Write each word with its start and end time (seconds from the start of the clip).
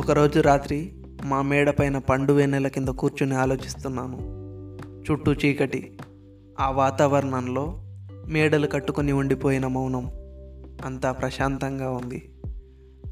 ఒకరోజు 0.00 0.40
రాత్రి 0.40 0.92
మా 1.24 1.42
మేడ 1.42 1.70
పైన 1.70 1.98
పండు 1.98 2.32
వెన్నెల 2.32 2.68
కింద 2.68 2.88
కూర్చుని 2.88 3.34
ఆలోచిస్తున్నాను. 3.34 4.16
చుట్టూ 5.10 5.32
చీకటి. 5.32 5.98
ఆ 6.60 6.70
వాతావరణంలో 6.70 7.74
మేడలు 8.26 8.66
కట్టుకొని 8.66 9.12
ఉండిపోయిన 9.12 9.66
మౌనం 9.66 10.10
అంతా 10.84 11.12
ప్రశాంతంగా 11.12 11.90
ఉంది. 11.90 12.32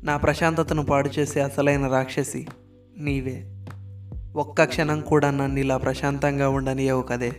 నా 0.04 0.16
ప్రశాంతతను 0.16 0.84
పాడు 0.84 1.10
చేసే 1.18 1.40
అసలైన 1.40 1.86
రాక్షసి 1.86 2.46
నీవే. 2.98 3.64
ఒక్క 4.36 4.64
క్షణం 4.64 5.00
కూడా 5.00 5.30
నన్ను 5.30 5.58
ఇలా 5.58 5.76
ప్రశాంతంగా 5.76 6.48
ఉండనియవు 6.48 7.02
కదే. 7.02 7.32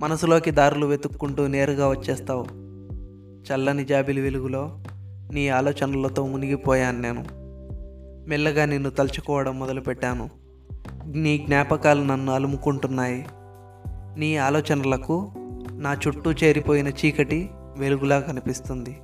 మనసులోకి 0.00 0.50
దారులు 0.50 0.86
వెతుక్కుంటూ 0.86 1.46
నేరుగా 1.46 1.88
వచ్చేస్తావు. 1.88 2.46
చల్లని 3.52 3.84
జాబిలి 3.84 4.20
వెలుగులో 4.20 4.78
నీ 5.32 5.48
ఆలోచనలతో 5.48 6.26
మునిగిపోయాను 6.26 7.00
నేను. 7.00 7.45
మెల్లగా 8.26 8.64
నిన్ను 8.64 8.90
తలుచుకోవడం 8.90 9.58
మొదలుపెట్టాను. 9.58 10.30
నీ 11.06 11.38
జ్ఞాపకాలు 11.38 12.04
నన్ను 12.04 12.32
అలుముకుంటున్నాయి. 12.32 13.26
నీ 14.16 14.36
ఆలోచనలకు 14.36 15.32
నా 15.72 15.96
చుట్టూ 16.06 16.32
చేరిపోయిన 16.32 16.88
చీకటి 16.88 17.50
వెలుగులా 17.76 18.20
కనిపిస్తుంది. 18.20 19.00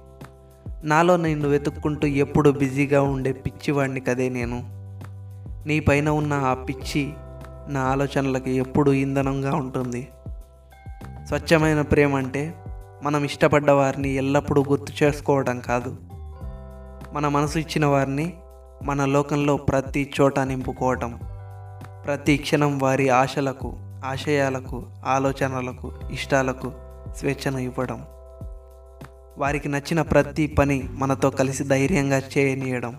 నాలో 0.84 1.16
నిన్ను 1.16 1.48
వెతుక్కుంటూ 1.48 2.06
ఎప్పుడు 2.06 2.50
బిజీగా 2.50 3.02
ఉండే 3.02 3.32
పిచ్చివాడిని 3.32 4.00
కదే 4.00 4.28
నేను. 4.28 4.62
నీ 5.68 5.80
పైన 5.80 6.08
ఉన్న 6.08 6.32
ఆ 6.32 6.54
పిచ్చి 6.54 7.12
నా 7.68 7.80
ఆలోచనలకు 7.80 8.48
ఎప్పుడు 8.48 8.90
ఇంధనంగా 8.90 9.54
ఉంటుంది. 9.54 10.08
స్వచ్ఛమైన 11.28 11.80
ప్రేమ 11.80 12.16
అంటే 12.16 12.54
మనం 13.02 13.24
ఇష్టపడ్డ 13.24 13.70
వారిని 13.70 14.08
ఎల్లప్పుడూ 14.08 14.64
గుర్తు 14.68 15.04
చేసుకోవడం 15.04 15.60
కాదు. 15.60 15.96
మన 17.12 17.28
మనసు 17.28 17.58
ఇచ్చిన 17.58 17.86
వారిని 17.86 18.34
మన 18.82 19.04
లోకంలో 19.04 19.56
ప్రతి 19.56 20.12
చోట 20.20 20.40
నింపుకోవటం 20.40 21.20
ప్రతి 22.04 22.36
క్షణం 22.36 22.78
వారి 22.78 23.08
ఆశలకు 23.08 23.76
ఆశయాలకు 24.04 24.86
ఆలోచనలకు 25.06 25.92
ఇష్టాలకు 26.10 26.72
స్వేచ్ఛను 27.16 27.58
ఇవ్వడం 27.58 28.04
వారికి 29.38 29.68
నచ్చిన 29.68 30.02
ప్రతి 30.02 30.46
పని 30.46 30.88
మనతో 30.92 31.30
కలిసి 31.30 31.64
ధైర్యంగా 31.64 32.22
చేయనీయడం. 32.38 32.96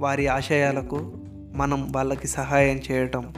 వారి 0.00 0.26
ఆశయాలకు 0.26 1.12
మనం 1.54 1.92
వాళ్ళకి 1.92 2.28
సహాయం 2.28 2.80
చేయటం. 2.90 3.34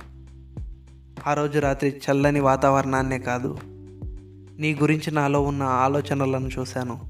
ఆ 1.26 1.34
రోజు 1.34 1.58
రాత్రి 1.58 2.00
చల్లని 2.10 2.40
వాతావరణాన్నే 2.40 3.18
కాదు 3.18 3.58
నీ 4.58 4.74
గురించి 4.74 5.10
నాలో 5.10 5.40
ఉన్న 5.40 5.62
ఆలోచనలను 5.62 6.48
చూశాను. 6.58 7.00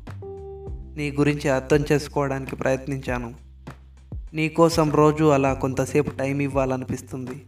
నీ 0.97 1.11
గురించి 1.11 1.51
అర్థం 1.51 1.85
చేసుకోవడానికి 1.93 2.57
ప్రయత్నించాను. 2.57 3.48
నీకోసం 4.35 4.91
రోజు 4.91 5.25
అలా 5.25 5.55
కొంతసేపు 5.55 6.11
టైం 6.11 6.41
ఇవ్వాలనిపిస్తుంది. 6.41 7.45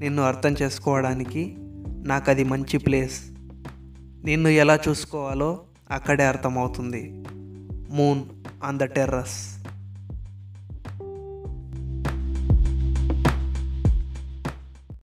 నిన్ను 0.00 0.22
అర్థం 0.22 0.54
చేసుకోవడానికి 0.62 1.54
నాకు 2.02 2.30
అది 2.30 2.44
మంచి 2.44 2.78
ప్లేస్. 2.78 3.20
నిన్ను 4.24 4.48
ఎలా 4.48 4.78
చూసుకోవాలో 4.88 5.60
అక్కడే 5.90 6.24
అర్థమవుతుంది. 6.24 7.24
Moon 7.90 8.22
on 8.64 8.78
the 8.78 8.82
terrace. 8.82 9.55